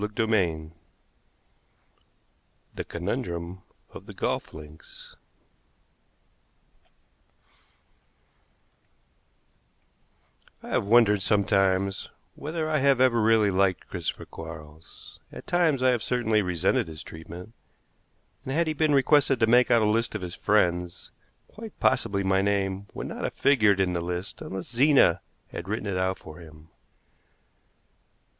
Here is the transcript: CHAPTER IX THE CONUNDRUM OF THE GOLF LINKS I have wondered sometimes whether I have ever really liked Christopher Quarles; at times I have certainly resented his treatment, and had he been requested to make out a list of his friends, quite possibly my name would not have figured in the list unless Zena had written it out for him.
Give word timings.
CHAPTER 0.03 0.23
IX 0.33 0.71
THE 2.73 2.83
CONUNDRUM 2.83 3.61
OF 3.91 4.07
THE 4.07 4.15
GOLF 4.15 4.51
LINKS 4.51 5.15
I 10.63 10.69
have 10.69 10.87
wondered 10.87 11.21
sometimes 11.21 12.09
whether 12.33 12.67
I 12.67 12.79
have 12.79 12.99
ever 12.99 13.21
really 13.21 13.51
liked 13.51 13.89
Christopher 13.89 14.25
Quarles; 14.25 15.19
at 15.31 15.45
times 15.45 15.83
I 15.83 15.91
have 15.91 16.01
certainly 16.01 16.41
resented 16.41 16.87
his 16.87 17.03
treatment, 17.03 17.53
and 18.43 18.51
had 18.55 18.65
he 18.65 18.73
been 18.73 18.95
requested 18.95 19.39
to 19.39 19.45
make 19.45 19.69
out 19.69 19.83
a 19.83 19.85
list 19.85 20.15
of 20.15 20.23
his 20.23 20.33
friends, 20.33 21.11
quite 21.47 21.79
possibly 21.79 22.23
my 22.23 22.41
name 22.41 22.87
would 22.95 23.05
not 23.05 23.23
have 23.23 23.33
figured 23.35 23.79
in 23.79 23.93
the 23.93 24.01
list 24.01 24.41
unless 24.41 24.69
Zena 24.69 25.21
had 25.51 25.69
written 25.69 25.85
it 25.85 25.97
out 25.99 26.17
for 26.17 26.39
him. 26.39 26.69